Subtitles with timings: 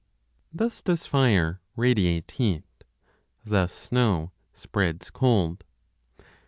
[0.51, 2.63] Thus does fire radiate heat;
[3.45, 5.63] thus snow spreads cold.